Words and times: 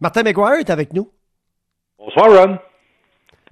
Martin 0.00 0.22
McGuire 0.22 0.60
est 0.60 0.70
avec 0.70 0.92
nous. 0.92 1.08
Bonsoir, 1.98 2.28
Ron. 2.28 2.58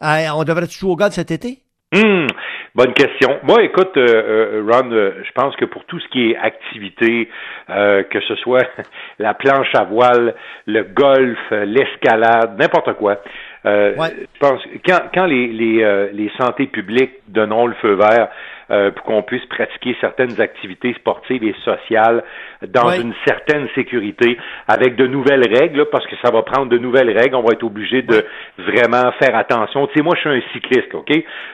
on 0.01 0.45
devrait 0.45 0.67
jouer 0.69 0.91
au 0.91 0.97
golf 0.97 1.13
cet 1.13 1.31
été? 1.31 1.59
Hmm, 1.95 2.27
bonne 2.75 2.93
question. 2.93 3.39
Moi, 3.45 3.63
écoute, 3.63 3.97
euh, 3.97 4.61
euh, 4.61 4.69
Ron, 4.69 4.91
euh, 4.91 5.23
je 5.25 5.31
pense 5.33 5.55
que 5.57 5.65
pour 5.65 5.85
tout 5.85 6.01
ce 6.01 6.09
qui 6.09 6.33
est 6.33 6.37
activité, 6.37 7.29
que 7.69 8.21
ce 8.27 8.35
soit 8.37 8.67
la 9.19 9.35
planche 9.35 9.73
à 9.75 9.85
voile, 9.85 10.35
le 10.67 10.83
golf, 10.83 11.39
l'escalade, 11.51 12.59
n'importe 12.59 12.95
quoi, 12.95 13.23
je 13.65 14.27
pense 14.41 14.61
quand, 14.87 15.01
quand 15.15 15.27
les, 15.27 15.47
les, 15.49 16.11
les 16.13 16.31
santé 16.37 16.67
publiques 16.67 17.15
donneront 17.29 17.67
le 17.67 17.75
feu 17.75 17.95
vert, 17.95 18.29
euh, 18.71 18.91
pour 18.91 19.05
qu'on 19.05 19.23
puisse 19.23 19.45
pratiquer 19.47 19.97
certaines 20.01 20.41
activités 20.41 20.95
sportives 20.95 21.45
et 21.45 21.55
sociales 21.65 22.23
dans 22.67 22.91
une 22.91 23.13
certaine 23.27 23.69
sécurité, 23.75 24.39
avec 24.69 24.97
de 24.97 25.07
nouvelles 25.07 25.47
règles, 25.47 25.85
parce 25.87 26.07
que 26.07 26.17
ça 26.25 26.31
va 26.31 26.43
prendre 26.43 26.71
de 26.71 26.79
nouvelles 26.79 27.11
règles. 27.11 27.35
On 27.35 27.43
va 27.43 27.53
être 27.53 27.65
obligé 27.65 28.03
de 28.03 28.25
vraiment 28.59 29.13
faire 29.23 29.37
attention. 29.37 29.87
Tu 29.89 29.95
sais, 29.95 30.03
moi, 30.03 30.15
je 30.17 30.21
suis 30.21 30.31
un 30.31 30.43
cycliste, 30.53 30.95
OK? 30.95 31.11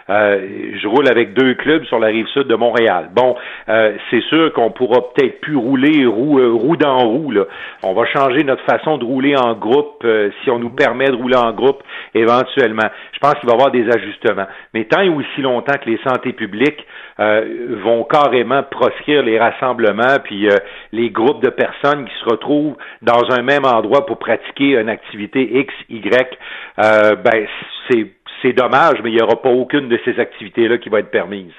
Euh, 0.09 0.77
je 0.81 0.87
roule 0.87 1.09
avec 1.09 1.35
deux 1.35 1.55
clubs 1.55 1.85
sur 1.85 1.99
la 1.99 2.09
rive 2.09 2.27
sud 2.29 2.45
de 2.45 2.55
Montréal. 2.55 3.11
Bon, 3.13 3.37
euh, 3.69 3.97
c'est 4.11 4.23
sûr 4.25 4.53
qu'on 4.53 4.71
pourra 4.71 5.13
peut-être 5.13 5.41
plus 5.41 5.57
rouler 5.57 6.07
roue, 6.07 6.41
roue 6.57 6.77
dans 6.77 6.99
roue. 6.99 7.33
Là. 7.33 7.45
On 7.83 7.93
va 7.93 8.07
changer 8.07 8.45
notre 8.45 8.65
façon 8.65 8.99
de 8.99 9.05
rouler 9.05 9.37
en 9.37 9.55
groupe 9.55 10.07
si 10.43 10.51
on 10.51 10.59
nous 10.59 10.71
permet 10.71 11.07
de 11.07 11.17
rouler 11.17 11.37
en 11.37 11.53
groupe 11.53 11.83
éventuellement. 12.15 12.89
Je 13.13 13.19
pense 13.19 13.35
qu'il 13.35 13.49
va 13.49 13.53
y 13.53 13.57
avoir 13.57 13.71
des 13.71 13.89
ajustements. 13.89 14.47
Mais 14.75 14.85
tant 14.85 15.03
et 15.03 15.09
aussi 15.09 15.41
longtemps 15.41 15.77
que 15.83 15.91
les 15.91 15.99
santé 16.07 16.33
publiques 16.33 16.87
euh, 17.21 17.77
vont 17.85 18.05
carrément 18.05 18.63
proscrire 18.63 19.23
les 19.23 19.39
rassemblements 19.39 20.19
puis 20.25 20.49
euh, 20.49 20.55
les 20.93 21.11
groupes 21.11 21.43
de 21.43 21.51
personnes 21.51 22.07
qui 22.07 22.15
se 22.21 22.25
retrouvent 22.25 22.77
dans 23.03 23.31
un 23.31 23.43
même 23.43 23.65
endroit 23.67 24.07
pour 24.07 24.19
pratiquer 24.19 24.79
une 24.79 24.89
activité 24.89 25.59
X, 25.59 25.75
Y. 25.91 26.39
Euh, 26.79 27.17
ben 27.17 27.47
c'est 27.91 28.07
c'est 28.43 28.55
dommage, 28.55 28.95
mais 29.05 29.11
il 29.11 29.17
n'y 29.17 29.23
aura 29.23 29.37
pas 29.43 29.51
aucune 29.51 29.91
de 29.91 30.01
ces 30.03 30.19
activités-là 30.19 30.79
qui 30.79 30.89
va 30.89 31.01
être 31.01 31.11
permise. 31.11 31.53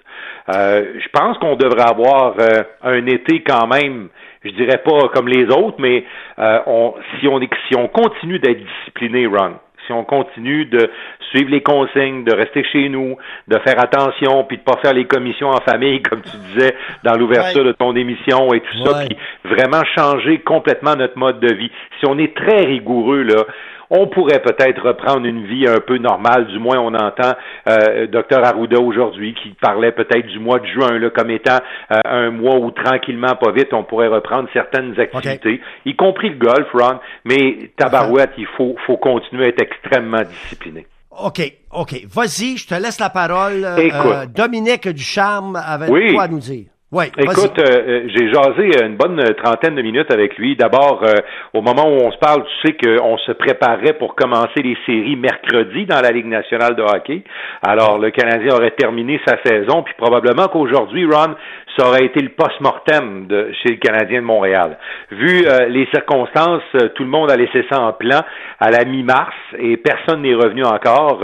je 0.47 1.07
pense 1.13 1.38
qu'on 1.38 1.55
devrait 1.55 1.88
avoir 1.88 2.33
un 2.81 3.05
été 3.05 3.44
quand 3.44 3.67
même, 3.67 4.09
je 4.44 4.49
dirais 4.49 4.79
pas 4.83 5.09
comme 5.13 5.27
les 5.27 5.44
autres, 5.44 5.77
mais 5.77 6.03
on, 6.39 6.95
si 7.19 7.27
on 7.27 7.39
si 7.39 7.75
on 7.77 7.88
continue 7.88 8.39
d'être 8.39 8.63
discipliné, 8.66 9.27
Ron, 9.27 9.59
si 9.92 9.94
on 9.94 10.03
continue 10.03 10.66
de 10.66 10.89
suivre 11.30 11.52
les 11.52 11.61
consignes, 11.61 12.23
de 12.23 12.34
rester 12.34 12.64
chez 12.64 12.89
nous, 12.89 13.17
de 13.47 13.58
faire 13.59 13.80
attention, 13.80 14.44
puis 14.45 14.58
de 14.58 14.64
pas 14.64 14.78
faire 14.81 14.94
les 14.94 15.06
commissions 15.06 15.50
en 15.50 15.59
famille, 15.61 16.02
comme 16.09 16.22
tu 16.22 16.38
disais 16.53 16.75
dans 17.03 17.16
l'ouverture 17.16 17.64
de 17.64 17.73
ton 17.73 17.95
émission 17.95 18.53
et 18.53 18.62
tout 18.62 18.86
ça, 18.86 19.06
puis 19.06 19.17
vraiment 19.44 19.84
changer 19.95 20.39
complètement 20.39 20.95
notre 20.95 21.17
mode 21.17 21.39
de 21.39 21.53
vie. 21.53 21.72
Si 22.00 22.06
on 22.08 22.17
est 22.17 22.36
très 22.36 22.66
rigoureux, 22.66 23.23
là, 23.23 23.45
on 23.92 24.08
pourrait 24.08 24.42
peut-être 24.42 24.81
reprendre 24.81 25.25
une 25.25 25.45
vie 25.45 25.67
un 25.67 25.81
peu 25.81 25.97
normale. 25.97 26.47
Du 26.47 26.59
moins, 26.59 26.80
on 26.80 26.94
entend 26.95 27.34
euh, 27.67 28.08
Dr 28.08 28.44
Arruda 28.44 28.80
aujourd'hui 28.80 29.36
qui 29.36 29.50
parlait 29.61 29.92
peut-être 29.92 30.25
du 30.28 30.39
mois 30.39 30.59
de 30.59 30.66
juin 30.66 30.97
là, 30.97 31.09
comme 31.09 31.30
étant 31.30 31.59
euh, 31.92 32.00
un 32.06 32.31
mois 32.31 32.56
où 32.56 32.72
tranquillement, 32.72 33.36
pas 33.36 33.52
vite, 33.52 33.73
on 33.73 33.84
pourrait 33.84 34.08
reprendre 34.08 34.47
certaines 34.53 34.97
activités, 34.97 35.59
y 35.86 35.95
compris 35.95 36.30
le 36.30 36.38
golf, 36.38 36.67
Ron. 36.73 37.00
Mais 37.25 37.72
tabarouette, 37.75 38.31
il 38.38 38.47
faut, 38.58 38.75
faut 38.88 38.97
continuer 38.97 39.45
à 39.45 39.47
être 39.50 39.62
extrêmement 39.62 40.22
discipliné. 40.22 40.88
OK, 41.12 41.42
OK. 41.73 42.06
Vas-y, 42.08 42.56
je 42.56 42.67
te 42.67 42.75
laisse 42.75 43.00
la 43.00 43.09
parole. 43.09 43.66
Euh, 43.66 44.25
Dominique 44.25 44.88
Ducharme 44.88 45.58
avait 45.58 45.88
quoi 46.14 46.23
à 46.23 46.28
nous 46.30 46.39
dire? 46.39 46.67
Écoute, 46.94 47.58
euh, 47.58 47.84
euh, 47.88 48.02
j'ai 48.08 48.34
jasé 48.34 48.84
une 48.86 48.97
bonne 48.97 49.23
trentaine 49.42 49.75
de 49.75 49.81
minutes 49.81 50.11
avec 50.11 50.38
lui. 50.38 50.58
D'abord, 50.58 51.00
euh, 51.03 51.14
au 51.53 51.61
moment 51.61 51.88
où 51.88 52.02
on 52.02 52.11
se 52.11 52.17
parle, 52.17 52.44
tu 52.44 52.67
sais 52.67 52.73
qu'on 52.73 53.17
se 53.20 53.31
préparait 53.31 53.94
pour 53.94 54.14
commencer 54.14 54.61
les 54.61 54.75
séries 54.86 55.16
mercredi 55.16 55.86
dans 55.86 56.02
la 56.02 56.12
Ligue 56.12 56.25
nationale 56.25 56.75
de 56.75 56.81
hockey. 56.81 57.23
Alors, 57.66 57.97
le 57.97 58.12
Canadien 58.12 58.56
aurait 58.56 58.72
terminé 58.72 59.22
sa 59.25 59.38
saison, 59.42 59.84
puis 59.84 59.94
probablement 59.97 60.50
qu'aujourd'hui, 60.50 61.06
Ron, 61.06 61.35
ça 61.78 61.88
aurait 61.88 62.03
été 62.03 62.19
le 62.19 62.28
post-mortem 62.28 63.28
de 63.28 63.53
chez 63.63 63.69
le 63.69 63.78
Canadien 63.78 64.19
de 64.19 64.25
Montréal. 64.25 64.78
Vu 65.12 65.46
les 65.69 65.88
circonstances, 65.94 66.63
tout 66.96 67.03
le 67.03 67.09
monde 67.09 67.31
a 67.31 67.38
laissé 67.38 67.66
ça 67.72 67.80
en 67.80 67.94
plan 67.94 68.19
à 68.59 68.72
la 68.72 68.84
mi-mars 68.84 69.34
et 69.57 69.78
personne 69.78 70.24
n'est 70.24 70.35
revenu 70.35 70.66
encore. 70.66 71.22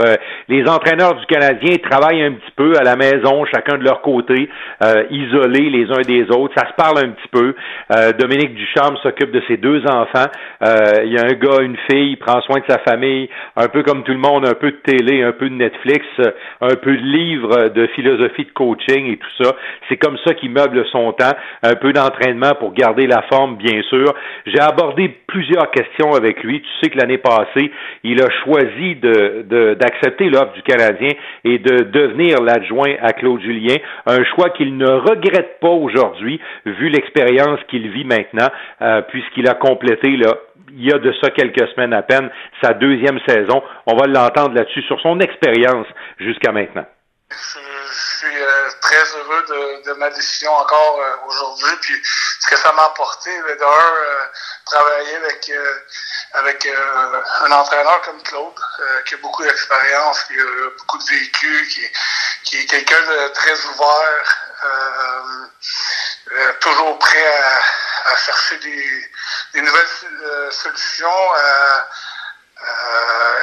les 0.48 0.66
entraîneurs 0.66 1.16
du 1.16 1.26
Canadien 1.26 1.76
travaillent 1.82 2.22
un 2.22 2.32
petit 2.32 2.52
peu 2.56 2.72
à 2.78 2.82
la 2.82 2.96
maison, 2.96 3.44
chacun 3.52 3.76
de 3.76 3.84
leur 3.84 4.00
côté, 4.00 4.48
isolés 5.10 5.57
les 5.62 5.90
uns 5.90 6.02
des 6.02 6.24
autres. 6.30 6.54
Ça 6.56 6.68
se 6.68 6.74
parle 6.74 6.98
un 6.98 7.10
petit 7.10 7.28
peu. 7.30 7.54
Euh, 7.94 8.12
Dominique 8.12 8.54
Ducharme 8.54 8.96
s'occupe 9.02 9.30
de 9.30 9.42
ses 9.48 9.56
deux 9.56 9.84
enfants. 9.86 10.26
Euh, 10.62 11.04
il 11.04 11.12
y 11.12 11.18
a 11.18 11.24
un 11.24 11.34
gars, 11.34 11.62
une 11.62 11.76
fille, 11.90 12.12
il 12.12 12.16
prend 12.16 12.40
soin 12.42 12.60
de 12.60 12.64
sa 12.68 12.78
famille, 12.78 13.28
un 13.56 13.68
peu 13.68 13.82
comme 13.82 14.02
tout 14.04 14.12
le 14.12 14.18
monde, 14.18 14.46
un 14.46 14.54
peu 14.54 14.70
de 14.70 14.76
télé, 14.84 15.22
un 15.22 15.32
peu 15.32 15.48
de 15.48 15.54
Netflix, 15.54 16.04
un 16.60 16.76
peu 16.76 16.96
de 16.96 17.02
livres 17.02 17.68
de 17.68 17.86
philosophie 17.88 18.44
de 18.44 18.50
coaching 18.52 19.12
et 19.12 19.16
tout 19.16 19.44
ça. 19.44 19.54
C'est 19.88 19.96
comme 19.96 20.18
ça 20.24 20.34
qu'il 20.34 20.50
meuble 20.50 20.84
son 20.92 21.12
temps. 21.12 21.34
Un 21.62 21.74
peu 21.74 21.92
d'entraînement 21.92 22.52
pour 22.58 22.72
garder 22.72 23.06
la 23.06 23.22
forme, 23.22 23.56
bien 23.56 23.82
sûr. 23.82 24.14
J'ai 24.46 24.60
abordé 24.60 25.16
plusieurs 25.26 25.70
questions 25.70 26.14
avec 26.14 26.42
lui. 26.42 26.60
Tu 26.60 26.68
sais 26.82 26.90
que 26.90 26.98
l'année 26.98 27.18
passée, 27.18 27.70
il 28.04 28.22
a 28.22 28.28
choisi 28.44 28.96
de, 28.96 29.74
d'accepter 29.74 30.28
l'offre 30.30 30.52
du 30.52 30.62
Canadien 30.62 31.10
et 31.44 31.58
de 31.58 31.84
devenir 31.84 32.42
l'adjoint 32.42 32.94
à 33.00 33.12
Claude 33.12 33.40
Julien. 33.40 33.76
Un 34.06 34.24
choix 34.24 34.50
qu'il 34.50 34.76
ne 34.76 34.88
regrette 34.88 35.47
pas 35.60 35.68
aujourd'hui, 35.68 36.40
vu 36.64 36.88
l'expérience 36.88 37.60
qu'il 37.68 37.90
vit 37.90 38.04
maintenant, 38.04 38.48
euh, 38.82 39.02
puisqu'il 39.02 39.48
a 39.48 39.54
complété 39.54 40.16
là, 40.16 40.34
il 40.70 40.84
y 40.84 40.92
a 40.92 40.98
de 40.98 41.12
ça 41.22 41.30
quelques 41.30 41.66
semaines 41.74 41.94
à 41.94 42.02
peine 42.02 42.30
sa 42.62 42.74
deuxième 42.74 43.18
saison. 43.26 43.62
On 43.86 43.96
va 43.96 44.06
l'entendre 44.06 44.54
là-dessus 44.54 44.82
sur 44.82 45.00
son 45.00 45.18
expérience 45.20 45.86
jusqu'à 46.18 46.52
maintenant. 46.52 46.84
Je, 47.30 47.36
suis 47.36 48.42
euh, 48.42 48.68
très 48.80 49.04
heureux 49.18 49.44
de, 49.86 49.92
ma 49.94 50.10
décision 50.10 50.50
encore 50.52 51.00
euh, 51.00 51.26
aujourd'hui, 51.28 51.76
puis 51.82 51.94
ce 52.02 52.50
que 52.50 52.56
ça 52.56 52.72
m'a 52.72 52.84
apporté, 52.84 53.30
d'ailleurs, 53.58 54.30
travailler 54.66 55.16
avec 55.16 55.50
avec 56.34 56.68
un 57.46 57.52
entraîneur 57.52 58.00
comme 58.02 58.22
Claude, 58.22 58.54
qui 59.06 59.14
a 59.14 59.18
beaucoup 59.18 59.42
d'expérience, 59.42 60.24
qui 60.24 60.34
a 60.34 60.70
beaucoup 60.78 60.98
de 60.98 61.04
vécu, 61.04 61.68
qui 62.44 62.56
est 62.56 62.66
quelqu'un 62.66 63.02
de 63.02 63.32
très 63.34 63.52
ouvert, 63.66 64.47
euh, 64.64 65.46
euh, 66.32 66.52
toujours 66.60 66.98
prêt 66.98 67.26
à, 68.04 68.16
chercher 68.16 68.56
des, 68.58 69.60
nouvelles 69.60 69.86
euh, 70.22 70.50
solutions, 70.50 71.30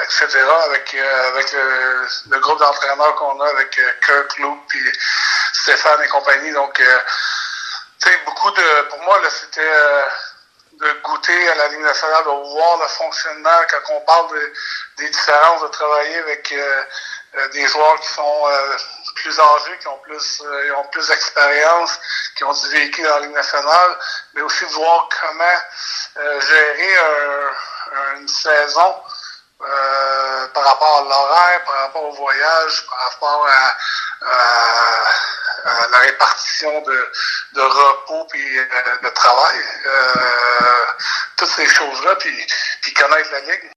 etc. 0.03 0.43
Avec, 0.65 0.93
avec 0.93 1.51
le, 1.53 2.39
groupe 2.39 2.59
d'entraîneurs 2.59 3.15
qu'on 3.15 3.39
a 3.39 3.49
avec 3.49 3.79
Kirk, 4.05 4.37
Luke, 4.39 4.75
et 4.75 4.91
Stéphane 5.53 6.03
et 6.03 6.07
compagnie. 6.07 6.51
Donc, 6.51 6.81
beaucoup 8.25 8.51
de, 8.51 8.81
pour 8.89 8.99
moi, 9.03 9.19
c'était 9.29 9.61
de 10.73 10.91
goûter 11.03 11.49
à 11.49 11.55
la 11.55 11.67
Ligue 11.69 11.79
nationale, 11.79 12.23
de 12.25 12.29
voir 12.29 12.77
le 12.81 12.87
fonctionnement 12.87 13.61
quand 13.69 13.93
on 13.93 14.01
parle 14.01 14.39
des 14.97 15.09
différences 15.09 15.61
de 15.61 15.67
travailler 15.67 16.17
avec 16.17 16.53
des 17.53 17.67
joueurs 17.67 17.99
qui 18.01 18.07
sont 18.07 18.47
plus 19.15 19.39
âgés, 19.39 19.77
qui 19.79 19.87
ont 19.87 19.97
plus, 19.99 20.41
euh, 20.45 20.75
ont 20.75 20.87
plus 20.89 21.07
d'expérience, 21.07 21.99
qui 22.35 22.43
ont 22.43 22.53
du 22.53 22.69
vécu 22.69 23.01
dans 23.01 23.15
la 23.15 23.19
Ligue 23.21 23.35
nationale, 23.35 23.97
mais 24.33 24.41
aussi 24.41 24.65
de 24.65 24.71
voir 24.71 25.09
comment 25.21 25.59
euh, 26.17 26.41
gérer 26.41 26.95
une 28.17 28.27
saison 28.27 29.01
euh, 29.61 30.47
par 30.47 30.63
rapport 30.65 30.97
à 30.99 31.01
l'horaire, 31.03 31.63
par 31.65 31.75
rapport 31.75 32.03
au 32.03 32.13
voyage, 32.13 32.85
par 32.87 32.99
rapport 33.11 33.47
à, 33.47 33.77
la 35.91 35.97
répartition 35.99 36.81
de, 36.81 37.11
de 37.53 37.61
repos 37.61 38.25
puis 38.29 38.57
de 38.57 39.09
travail. 39.09 39.59
toutes 41.37 41.49
ces 41.49 41.67
choses-là, 41.67 42.15
puis, 42.15 42.47
puis 42.81 42.93
connaître 42.93 43.31
la 43.31 43.39
Ligue. 43.41 43.71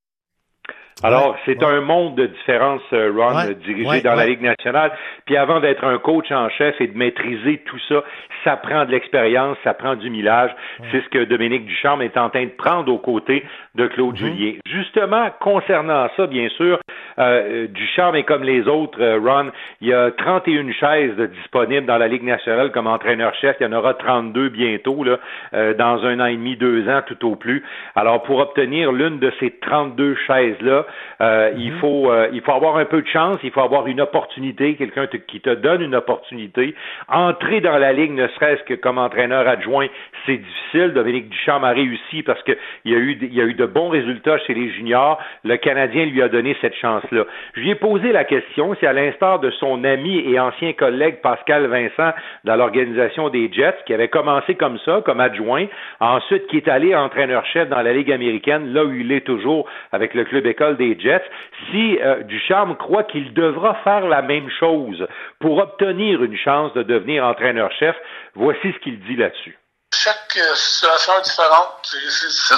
Alors, 1.02 1.36
c'est 1.46 1.62
un 1.62 1.80
monde 1.80 2.16
de 2.16 2.26
différence, 2.26 2.82
euh, 2.92 3.12
Ron, 3.14 3.52
dirigé 3.64 4.00
dans 4.00 4.14
la 4.16 4.26
Ligue 4.26 4.42
nationale. 4.42 4.90
Puis 5.26 5.36
avant 5.36 5.60
d'être 5.60 5.84
un 5.84 5.98
coach 5.98 6.30
en 6.32 6.48
chef 6.50 6.80
et 6.80 6.88
de 6.88 6.96
maîtriser 6.96 7.58
tout 7.66 7.78
ça, 7.88 8.02
ça 8.44 8.56
prend 8.56 8.84
de 8.84 8.90
l'expérience, 8.90 9.56
ça 9.62 9.74
prend 9.74 9.94
du 9.94 10.10
millage. 10.10 10.50
C'est 10.90 11.02
ce 11.02 11.08
que 11.08 11.24
Dominique 11.24 11.66
Ducharme 11.66 12.02
est 12.02 12.16
en 12.16 12.30
train 12.30 12.44
de 12.44 12.50
prendre 12.50 12.92
aux 12.92 12.98
côtés 12.98 13.44
de 13.74 13.86
Claude 13.86 14.16
mm-hmm. 14.16 14.18
Julien. 14.18 14.52
Justement, 14.66 15.28
concernant 15.40 16.08
ça, 16.16 16.26
bien 16.26 16.48
sûr, 16.50 16.78
euh, 17.18 17.66
Ducharme 17.68 18.16
est 18.16 18.22
comme 18.22 18.42
les 18.42 18.66
autres, 18.68 19.00
euh, 19.00 19.18
Ron, 19.18 19.50
il 19.80 19.88
y 19.88 19.92
a 19.92 20.10
31 20.12 20.72
chaises 20.72 21.16
disponibles 21.16 21.86
dans 21.86 21.98
la 21.98 22.08
Ligue 22.08 22.22
nationale 22.22 22.70
comme 22.70 22.86
entraîneur-chef. 22.86 23.56
Il 23.60 23.64
y 23.64 23.66
en 23.66 23.72
aura 23.72 23.94
32 23.94 24.48
bientôt, 24.48 25.02
là, 25.04 25.18
euh, 25.54 25.74
dans 25.74 26.04
un 26.04 26.20
an 26.20 26.26
et 26.26 26.36
demi, 26.36 26.56
deux 26.56 26.88
ans, 26.88 27.02
tout 27.06 27.26
au 27.26 27.36
plus. 27.36 27.64
Alors, 27.96 28.22
pour 28.22 28.38
obtenir 28.38 28.92
l'une 28.92 29.18
de 29.18 29.32
ces 29.40 29.50
32 29.60 30.16
chaises-là, 30.26 30.86
Euh, 31.20 31.52
il 31.56 31.73
mhm. 31.73 31.79
faut 31.79 32.11
euh, 32.11 32.29
il 32.32 32.40
faut 32.40 32.52
avoir 32.52 32.76
un 32.76 32.85
peu 32.85 33.02
de 33.02 33.08
chance, 33.08 33.38
il 33.43 33.50
faut 33.50 33.61
avoir 33.61 33.87
une 33.87 34.00
opportunité, 34.00 34.75
quelqu'un 34.75 35.06
qui 35.06 35.40
te 35.40 35.50
donne 35.50 35.82
une 35.82 35.94
opportunité. 35.94 36.75
Entrer 37.08 37.61
dans 37.61 37.79
la 37.79 37.93
ligue, 37.93 38.12
ne 38.12 38.29
serait-ce 38.29 38.62
que 38.64 38.75
comme 38.75 38.99
entraîneur 38.99 39.46
adjoint, 39.49 39.87
c'est 40.26 40.37
difficile. 40.37 40.93
Dominique 40.93 41.29
Duchamp 41.29 41.62
a 41.62 41.70
réussi 41.70 42.23
parce 42.23 42.43
qu'il 42.43 42.56
y 42.85 42.94
a 42.94 42.99
eu 42.99 43.19
il 43.20 43.35
y 43.35 43.40
a 43.40 43.44
eu 43.44 43.55
de 43.55 43.67
bons 43.67 43.88
résultats 43.88 44.38
chez 44.38 44.55
les 44.55 44.70
juniors. 44.70 45.19
Le 45.44 45.56
Canadien 45.56 46.06
lui 46.06 46.23
a 46.23 46.29
donné 46.29 46.56
cette 46.61 46.75
chance-là. 46.76 47.25
Je 47.55 47.61
lui 47.61 47.70
ai 47.70 47.75
posé 47.75 48.12
la 48.12 48.25
question, 48.25 48.75
c'est 48.81 48.87
à 48.87 48.93
l'instar 48.93 49.38
de 49.41 49.50
son 49.50 49.84
ami 49.84 50.19
et 50.19 50.38
ancien 50.38 50.73
collègue 50.73 51.20
Pascal 51.23 51.67
Vincent 51.67 52.12
dans 52.44 52.56
l'organisation 52.56 53.29
des 53.29 53.50
Jets, 53.52 53.76
qui 53.87 53.94
avait 53.94 54.08
commencé 54.08 54.55
comme 54.55 54.79
ça, 54.84 55.02
comme 55.05 55.20
adjoint, 55.20 55.67
ensuite 56.00 56.46
qui 56.46 56.56
est 56.56 56.69
allé 56.69 56.94
entraîneur-chef 56.94 57.69
dans 57.69 57.82
la 57.82 57.93
Ligue 57.93 58.12
américaine, 58.12 58.73
là 58.73 58.84
où 58.84 58.93
il 58.93 59.12
est 59.12 59.26
toujours 59.26 59.67
avec 59.93 60.14
le 60.14 60.25
club 60.25 60.46
école 60.46 60.76
des 60.78 60.98
Jets. 60.98 61.25
Si 61.70 61.98
euh, 62.00 62.22
Ducharme 62.22 62.76
croit 62.76 63.04
qu'il 63.04 63.34
devra 63.34 63.75
faire 63.84 64.06
la 64.06 64.22
même 64.22 64.48
chose 64.58 65.06
pour 65.40 65.58
obtenir 65.58 66.22
une 66.22 66.36
chance 66.36 66.72
de 66.75 66.82
devenir 66.82 67.25
entraîneur-chef, 67.25 67.96
voici 68.34 68.72
ce 68.72 68.78
qu'il 68.78 68.98
dit 69.04 69.16
là-dessus. 69.16 69.58
Chaque 69.92 70.38
euh, 70.38 70.54
situation 70.54 71.12
est 71.19 71.25
différente. 71.25 71.69
C'est 71.82 71.98
difficile 71.98 72.56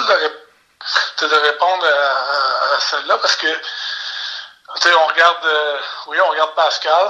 de, 1.21 1.49
répondre 1.51 1.85
à, 1.85 2.79
celle-là 2.79 3.17
parce 3.17 3.35
que 3.35 3.47
on 4.95 5.07
regarde, 5.07 5.45
euh, 5.45 5.77
oui, 6.07 6.17
on 6.25 6.29
regarde 6.31 6.55
Pascal. 6.55 7.07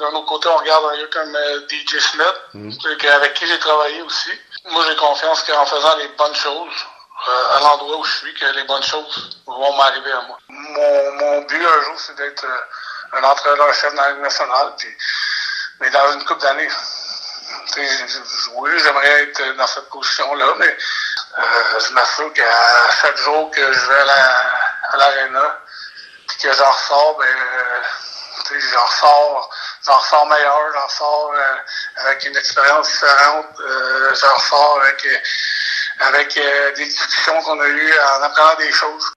D'un 0.00 0.16
autre 0.16 0.26
côté, 0.26 0.48
on 0.48 0.56
regarde 0.58 0.84
un 0.92 0.96
gars 0.96 1.08
comme 1.12 1.36
DJ 1.68 1.98
Smith, 1.98 2.40
mm. 2.54 2.70
avec 3.16 3.34
qui 3.34 3.46
j'ai 3.46 3.58
travaillé 3.58 4.00
aussi. 4.02 4.30
Moi, 4.70 4.82
j'ai 4.88 4.96
confiance 4.96 5.42
qu'en 5.42 5.66
faisant 5.66 5.96
les 5.98 6.08
bonnes 6.16 6.34
choses, 6.34 6.86
euh, 6.86 6.93
à 7.26 7.60
l'endroit 7.60 7.98
où 7.98 8.04
je 8.04 8.16
suis 8.18 8.34
que 8.34 8.44
les 8.46 8.64
bonnes 8.64 8.82
choses 8.82 9.40
vont 9.46 9.76
m'arriver 9.76 10.12
à 10.12 10.20
moi. 10.22 10.38
Mon, 10.48 11.12
mon 11.12 11.40
but 11.42 11.64
un 11.64 11.82
jour, 11.84 11.94
c'est 11.98 12.16
d'être 12.16 12.44
euh, 12.44 13.18
un 13.18 13.24
entraîneur-chef 13.24 13.94
dans 13.94 14.02
la 14.02 14.10
Ligue 14.10 14.22
nationale, 14.22 14.74
puis, 14.76 14.94
mais 15.80 15.90
dans 15.90 16.12
une 16.12 16.24
coupe 16.24 16.40
d'années. 16.40 16.68
Oui, 18.54 18.70
j'aimerais 18.78 19.22
être 19.22 19.56
dans 19.56 19.66
cette 19.66 19.88
position-là, 19.88 20.54
mais 20.58 20.76
euh, 21.38 21.80
je 21.80 21.92
m'assure 21.92 22.32
qu'à 22.32 22.90
chaque 23.00 23.16
jour 23.18 23.50
que 23.50 23.72
je 23.72 23.86
vais 23.86 24.00
à 24.00 24.96
l'aréna, 24.96 25.60
puis 26.28 26.36
que 26.38 26.52
j'en 26.52 26.70
ressors, 26.70 27.16
ben, 27.18 27.36
j'en 28.72 28.84
ressors, 28.84 29.50
j'en 29.86 29.98
ressors 29.98 30.26
meilleur, 30.26 30.72
j'en 30.72 30.86
ressors 30.86 31.34
avec 31.96 32.24
une 32.24 32.36
expérience 32.36 32.88
différente, 32.88 33.46
j'en 33.58 34.34
ressors 34.34 34.80
avec 34.82 35.06
avec 36.00 36.36
euh, 36.36 36.74
des 36.74 36.86
discussions 36.86 37.40
qu'on 37.42 37.60
a 37.60 37.68
eues 37.68 37.92
en 38.18 38.22
apprenant 38.22 38.56
des 38.58 38.72
choses. 38.72 39.12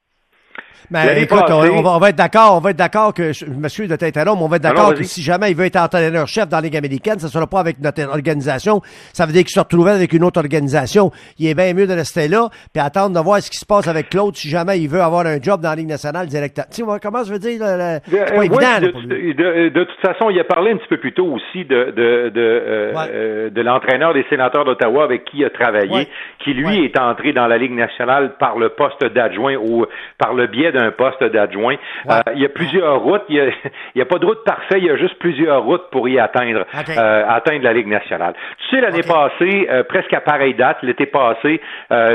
Mais 0.89 1.23
écoute, 1.23 1.43
on, 1.49 1.81
va, 1.81 1.95
on, 1.95 1.99
va, 1.99 2.09
être 2.09 2.15
d'accord, 2.15 2.55
on 2.55 2.59
va 2.59 2.69
être 2.69 2.77
d'accord 2.77 3.13
que, 3.13 3.33
je 3.33 3.45
m'excuse 3.45 3.89
de 3.89 3.95
t'interrompre, 3.95 4.41
on 4.41 4.47
va 4.47 4.55
être 4.55 4.63
d'accord 4.63 4.93
que 4.93 5.03
si 5.03 5.21
jamais 5.21 5.51
il 5.51 5.57
veut 5.57 5.65
être 5.65 5.75
entraîneur-chef 5.75 6.47
dans 6.47 6.57
la 6.57 6.61
Ligue 6.61 6.77
américaine, 6.77 7.19
ça 7.19 7.27
sera 7.27 7.45
pas 7.45 7.59
avec 7.59 7.79
notre 7.79 8.07
organisation. 8.07 8.81
Ça 9.13 9.25
veut 9.25 9.33
dire 9.33 9.43
qu'il 9.43 9.51
se 9.51 9.59
retrouverait 9.59 9.93
avec 9.93 10.13
une 10.13 10.23
autre 10.23 10.39
organisation. 10.39 11.11
Il 11.39 11.47
est 11.47 11.55
bien 11.55 11.73
mieux 11.73 11.87
de 11.87 11.93
rester 11.93 12.27
là, 12.27 12.47
puis 12.73 12.81
attendre 12.81 13.15
de 13.15 13.23
voir 13.23 13.41
ce 13.41 13.49
qui 13.49 13.57
se 13.57 13.65
passe 13.65 13.87
avec 13.87 14.09
Claude 14.09 14.35
si 14.35 14.49
jamais 14.49 14.79
il 14.79 14.87
veut 14.87 15.01
avoir 15.01 15.25
un 15.25 15.41
job 15.41 15.61
dans 15.61 15.69
la 15.69 15.75
Ligue 15.75 15.89
nationale 15.89 16.27
directement. 16.27 16.67
Tu 16.71 16.83
sais, 16.83 16.99
comment 17.01 17.23
je 17.23 17.33
veux 17.33 17.39
dire, 17.39 17.59
c'est 18.05 18.35
pas 18.35 18.45
évident. 18.45 18.79
de, 18.81 19.69
de, 19.69 19.83
toute 19.83 19.99
façon, 20.01 20.29
il 20.29 20.39
a 20.39 20.45
parlé 20.45 20.71
un 20.71 20.77
petit 20.77 20.87
peu 20.87 20.97
plus 20.97 21.13
tôt 21.13 21.25
aussi 21.25 21.65
de, 21.65 21.91
de, 21.91 22.29
de, 22.29 22.41
euh, 22.41 22.93
euh, 22.95 23.49
de 23.49 23.61
l'entraîneur 23.61 24.13
des 24.13 24.25
sénateurs 24.29 24.63
d'Ottawa 24.63 25.03
avec 25.03 25.25
qui 25.25 25.39
il 25.39 25.45
a 25.45 25.49
travaillé, 25.49 26.07
qui 26.43 26.53
lui 26.53 26.85
est 26.85 26.97
entré 26.97 27.33
dans 27.33 27.47
la 27.47 27.57
Ligue 27.57 27.73
nationale 27.73 28.35
par 28.39 28.57
le 28.57 28.69
poste 28.69 29.03
d'adjoint 29.03 29.55
ou 29.55 29.85
par 30.17 30.33
le 30.33 30.47
biais 30.47 30.71
d'un 30.77 30.91
poste 30.91 31.23
d'adjoint. 31.23 31.75
Euh, 32.09 32.19
il 32.35 32.41
y 32.41 32.45
a 32.45 32.49
plusieurs 32.49 32.99
routes. 32.99 33.23
Il 33.29 33.51
n'y 33.95 34.01
a, 34.01 34.05
pas 34.05 34.19
de 34.19 34.25
route 34.25 34.43
parfaite. 34.43 34.77
Il 34.79 34.85
y 34.85 34.89
a 34.89 34.97
juste 34.97 35.17
plusieurs 35.19 35.63
routes 35.63 35.89
pour 35.91 36.07
y 36.07 36.19
atteindre, 36.19 36.65
euh, 36.89 37.23
atteindre 37.27 37.63
la 37.63 37.73
Ligue 37.73 37.87
nationale. 37.87 38.33
Tu 38.57 38.75
sais, 38.75 38.81
l'année 38.81 39.03
passée, 39.03 39.67
euh, 39.69 39.83
presque 39.83 40.13
à 40.13 40.21
pareille 40.21 40.53
date, 40.53 40.77
l'été 40.83 41.05
passé, 41.05 41.61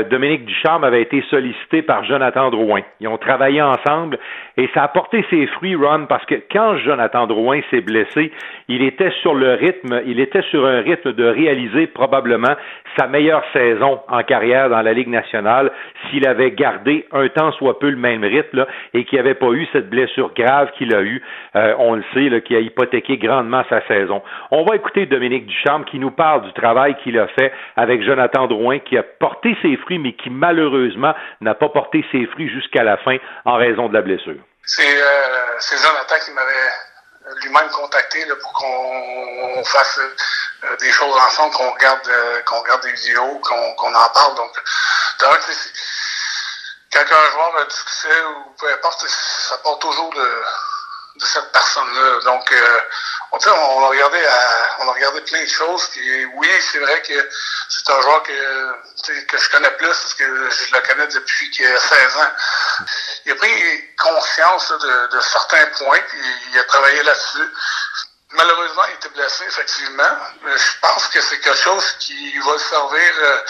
Dominique 0.09 0.45
Ducharme 0.45 0.83
avait 0.83 1.01
été 1.01 1.23
sollicité 1.29 1.81
par 1.81 2.03
Jonathan 2.03 2.49
Drouin. 2.49 2.81
Ils 2.99 3.07
ont 3.07 3.17
travaillé 3.17 3.61
ensemble 3.61 4.17
et 4.57 4.69
ça 4.73 4.83
a 4.83 4.87
porté 4.87 5.25
ses 5.29 5.47
fruits, 5.47 5.75
Ron, 5.75 6.05
parce 6.07 6.25
que 6.25 6.35
quand 6.51 6.77
Jonathan 6.77 7.27
Drouin 7.27 7.61
s'est 7.71 7.81
blessé, 7.81 8.31
il 8.67 8.81
était 8.81 9.11
sur 9.21 9.33
le 9.33 9.53
rythme, 9.53 10.01
il 10.05 10.19
était 10.19 10.41
sur 10.43 10.65
un 10.65 10.81
rythme 10.81 11.13
de 11.13 11.25
réaliser 11.25 11.87
probablement 11.87 12.55
sa 12.97 13.07
meilleure 13.07 13.43
saison 13.53 14.01
en 14.07 14.23
carrière 14.23 14.69
dans 14.69 14.81
la 14.81 14.93
Ligue 14.93 15.09
nationale 15.09 15.71
s'il 16.09 16.27
avait 16.27 16.51
gardé 16.51 17.05
un 17.11 17.27
temps 17.29 17.51
soit 17.53 17.79
peu 17.79 17.89
le 17.89 17.97
même 17.97 18.23
rythme 18.23 18.57
là, 18.59 18.67
et 18.93 19.05
qu'il 19.05 19.17
n'avait 19.17 19.33
pas 19.33 19.51
eu 19.51 19.67
cette 19.73 19.89
blessure 19.89 20.33
grave 20.33 20.71
qu'il 20.77 20.93
a 20.95 21.01
eue, 21.01 21.21
euh, 21.55 21.73
on 21.79 21.95
le 21.95 22.03
sait, 22.13 22.29
là, 22.29 22.41
qui 22.41 22.55
a 22.55 22.59
hypothéqué 22.59 23.17
grandement 23.17 23.63
sa 23.69 23.85
saison. 23.87 24.21
On 24.51 24.63
va 24.63 24.75
écouter 24.75 25.05
Dominique 25.05 25.45
Ducharme 25.47 25.85
qui 25.85 25.99
nous 25.99 26.11
parle 26.11 26.43
du 26.43 26.53
travail 26.53 26.95
qu'il 27.03 27.17
a 27.19 27.27
fait 27.27 27.51
avec 27.75 28.03
Jonathan 28.03 28.47
Drouin, 28.47 28.79
qui 28.79 28.97
a 28.97 29.03
porté 29.03 29.57
ses 29.61 29.75
fruits, 29.77 29.99
mais 29.99 30.13
qui 30.13 30.29
malheureusement 30.29 31.13
n'a 31.41 31.55
pas 31.55 31.69
porté 31.69 32.05
ses 32.11 32.25
fruits 32.27 32.49
jusqu'à 32.49 32.83
la 32.83 32.97
fin 32.97 33.17
en 33.45 33.55
raison 33.55 33.89
de 33.89 33.93
la 33.93 34.01
blessure. 34.01 34.41
C'est 34.65 34.83
euh, 34.83 35.77
Jonathan 35.81 36.15
qui 36.23 36.31
m'avait 36.31 36.92
lui-même 37.41 37.69
contacté 37.69 38.25
pour 38.41 38.53
qu'on 38.53 39.63
fasse 39.65 39.99
euh, 39.99 40.75
des 40.77 40.91
choses 40.91 41.15
ensemble, 41.15 41.53
qu'on 41.55 41.71
regarde, 41.71 42.07
euh, 42.07 42.41
qu'on 42.43 42.59
regarde 42.61 42.81
des 42.83 42.93
vidéos, 42.93 43.39
qu'on 43.39 43.95
en 43.95 44.09
parle. 44.09 44.35
Donc, 44.35 44.61
quand 45.19 46.99
un 46.99 47.31
joueur 47.31 47.57
a 47.57 47.65
du 47.65 47.75
succès 47.75 48.23
ou 48.25 48.51
peu 48.59 48.71
importe, 48.71 49.05
ça 49.07 49.57
part 49.57 49.79
toujours 49.79 50.13
de, 50.13 50.43
cette 51.25 51.51
personne-là. 51.51 52.19
Donc, 52.25 52.51
euh, 52.51 52.81
on, 53.31 53.37
a 53.37 53.87
regardé 53.87 54.19
on 54.79 54.87
a 54.89 54.93
regardé 54.93 55.21
plein 55.21 55.41
de 55.41 55.49
choses. 55.49 55.89
Oui, 56.35 56.49
c'est 56.71 56.79
vrai 56.79 57.01
que 57.01 57.29
c'est 57.69 57.89
un 57.91 58.01
joueur 58.01 58.23
que, 58.23 59.21
que 59.25 59.37
je 59.37 59.49
connais 59.49 59.71
plus 59.71 59.87
parce 59.87 60.13
que 60.13 60.49
je 60.49 60.73
le 60.73 60.81
connais 60.81 61.07
depuis 61.07 61.49
qu'il 61.51 61.67
a 61.67 61.79
16 61.79 62.17
ans. 62.17 62.31
Il 63.25 63.31
a 63.31 63.35
pris 63.35 63.95
conscience 63.97 64.69
de, 64.69 65.07
de 65.15 65.19
certains 65.21 65.65
points, 65.77 66.01
puis 66.09 66.19
il 66.51 66.59
a 66.59 66.63
travaillé 66.65 67.03
là-dessus. 67.03 67.53
Malheureusement, 68.31 68.81
il 68.89 68.95
était 68.95 69.09
blessé, 69.09 69.43
effectivement. 69.45 70.17
Je 70.43 70.79
pense 70.81 71.07
que 71.07 71.21
c'est 71.21 71.39
quelque 71.39 71.57
chose 71.57 71.85
qui 71.99 72.37
va 72.39 72.57
servir 72.57 73.13
euh, 73.21 73.41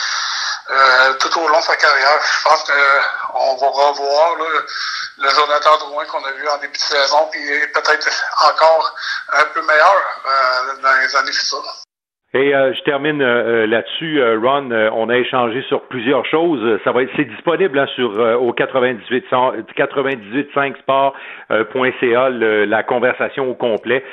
euh, 0.69 1.13
tout 1.13 1.39
au 1.39 1.47
long 1.47 1.59
de 1.59 1.63
sa 1.63 1.75
carrière. 1.77 2.19
Je 2.21 2.43
pense 2.43 2.63
qu'on 2.63 3.55
va 3.55 3.67
revoir 3.67 4.35
le 4.35 5.29
Jonathan 5.29 5.77
Drouin 5.77 6.05
qu'on 6.05 6.23
a 6.25 6.31
vu 6.31 6.47
en 6.49 6.57
début 6.57 6.77
de 6.77 6.83
saison, 6.83 7.27
puis 7.31 7.67
peut-être 7.67 8.09
encore 8.41 8.95
un 9.31 9.45
peu 9.45 9.61
meilleur 9.61 10.21
euh, 10.25 10.75
dans 10.81 10.93
les 10.99 11.15
années 11.15 11.31
futures. 11.31 11.83
Et 12.35 12.55
euh, 12.55 12.73
je 12.73 12.81
termine 12.81 13.21
euh, 13.21 13.67
là-dessus, 13.67 14.19
euh, 14.19 14.39
Ron. 14.39 14.71
on 14.71 15.07
a 15.09 15.17
échangé 15.17 15.61
sur 15.67 15.83
plusieurs 15.83 16.25
choses. 16.25 16.79
Ça 16.83 16.91
va 16.91 17.03
être, 17.03 17.11
c'est 17.15 17.25
disponible 17.25 17.77
hein, 17.77 17.85
sur 17.93 18.09
au 18.41 18.53
98 18.53 19.25
98.5sport.ca 19.77 22.29
la 22.65 22.83
conversation 22.83 23.51
au 23.51 23.53
complet 23.53 24.03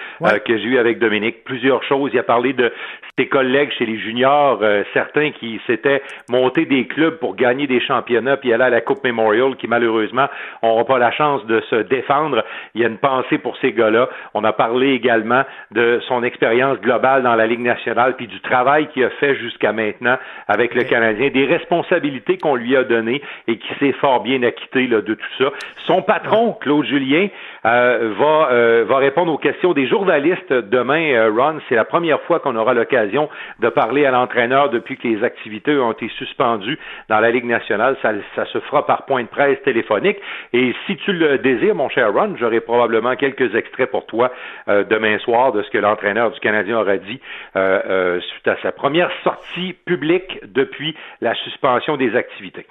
que 0.44 0.58
j'ai 0.58 0.64
eue 0.64 0.76
avec 0.78 0.98
Dominique. 0.98 1.44
Plusieurs 1.44 1.82
choses. 1.84 2.10
Il 2.12 2.18
a 2.18 2.22
parlé 2.22 2.52
de 2.52 2.70
ses 3.18 3.26
collègues 3.26 3.70
chez 3.78 3.86
les 3.86 3.98
juniors, 3.98 4.60
certains 4.92 5.30
qui 5.30 5.58
s'étaient 5.66 6.02
montés 6.28 6.66
des 6.66 6.86
clubs 6.86 7.18
pour 7.18 7.34
gagner 7.36 7.66
des 7.66 7.80
championnats 7.80 8.36
puis 8.36 8.52
aller 8.52 8.64
à 8.64 8.70
la 8.70 8.82
Coupe 8.82 9.02
Memorial, 9.04 9.56
qui 9.56 9.66
malheureusement 9.66 10.26
n'auront 10.62 10.84
pas 10.84 10.98
la 10.98 11.10
chance 11.12 11.46
de 11.46 11.62
se 11.70 11.76
défendre. 11.76 12.44
Il 12.74 12.82
y 12.82 12.84
a 12.84 12.88
une 12.88 12.98
pensée 12.98 13.38
pour 13.38 13.56
ces 13.58 13.72
gars-là. 13.72 14.10
On 14.34 14.44
a 14.44 14.52
parlé 14.52 14.92
également 14.92 15.44
de 15.70 16.00
son 16.06 16.22
expérience 16.22 16.78
globale 16.80 17.22
dans 17.22 17.34
la 17.34 17.46
Ligue 17.46 17.60
nationale 17.60 18.09
puis 18.12 18.26
du 18.26 18.40
travail 18.40 18.88
qu'il 18.88 19.04
a 19.04 19.10
fait 19.10 19.36
jusqu'à 19.36 19.72
maintenant 19.72 20.16
avec 20.48 20.74
le 20.74 20.84
Canadien, 20.84 21.30
des 21.30 21.46
responsabilités 21.46 22.38
qu'on 22.38 22.54
lui 22.54 22.76
a 22.76 22.84
données 22.84 23.22
et 23.46 23.56
qui 23.58 23.68
s'est 23.78 23.92
fort 23.92 24.22
bien 24.22 24.42
acquitté 24.42 24.86
là, 24.86 25.00
de 25.00 25.14
tout 25.14 25.32
ça. 25.38 25.50
Son 25.86 26.02
patron, 26.02 26.52
Claude 26.60 26.86
Julien, 26.86 27.28
euh, 27.64 28.14
va, 28.18 28.48
euh, 28.52 28.84
va 28.88 28.98
répondre 28.98 29.32
aux 29.32 29.38
questions 29.38 29.72
des 29.72 29.86
journalistes 29.86 30.52
demain, 30.52 31.12
euh, 31.12 31.30
Ron. 31.30 31.58
C'est 31.68 31.74
la 31.74 31.84
première 31.84 32.20
fois 32.22 32.40
qu'on 32.40 32.56
aura 32.56 32.74
l'occasion 32.74 33.28
de 33.60 33.68
parler 33.68 34.06
à 34.06 34.10
l'entraîneur 34.10 34.70
depuis 34.70 34.96
que 34.96 35.06
les 35.06 35.22
activités 35.24 35.76
ont 35.76 35.92
été 35.92 36.08
suspendues 36.16 36.78
dans 37.08 37.20
la 37.20 37.30
Ligue 37.30 37.44
nationale. 37.44 37.96
Ça, 38.02 38.12
ça 38.34 38.46
se 38.46 38.58
fera 38.60 38.86
par 38.86 39.04
point 39.06 39.22
de 39.22 39.28
presse 39.28 39.60
téléphonique. 39.62 40.18
Et 40.52 40.74
si 40.86 40.96
tu 40.96 41.12
le 41.12 41.38
désires, 41.38 41.74
mon 41.74 41.88
cher 41.88 42.12
Ron, 42.12 42.34
j'aurai 42.38 42.60
probablement 42.60 43.16
quelques 43.16 43.54
extraits 43.54 43.90
pour 43.90 44.06
toi 44.06 44.30
demain 44.66 45.18
soir 45.18 45.52
de 45.52 45.62
ce 45.62 45.70
que 45.70 45.78
l'entraîneur 45.78 46.30
du 46.30 46.40
Canadien 46.40 46.78
aura 46.78 46.96
dit 46.96 47.20
euh, 47.56 48.20
suite 48.20 48.48
à 48.48 48.56
sa 48.62 48.72
première 48.72 49.10
sortie 49.22 49.72
publique 49.84 50.40
depuis 50.44 50.96
la 51.20 51.34
suspension 51.34 51.96
des 51.96 52.14
activités. 52.16 52.66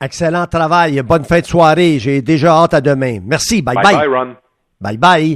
Excellent 0.00 0.46
travail. 0.46 1.00
Bonne 1.02 1.24
fin 1.24 1.40
de 1.40 1.46
soirée. 1.46 1.98
J'ai 1.98 2.20
déjà 2.22 2.54
hâte 2.62 2.74
à 2.74 2.80
demain. 2.80 3.18
Merci. 3.24 3.62
Bye 3.62 3.74
bye. 3.76 3.84
Bye 3.84 3.94
bye, 3.94 4.06
Ron. 4.06 4.36
Bye 4.80 4.96
bye. 4.98 5.24